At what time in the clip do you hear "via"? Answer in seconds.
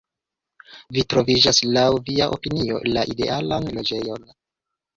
2.09-2.29